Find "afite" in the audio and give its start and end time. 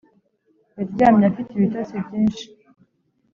1.27-1.49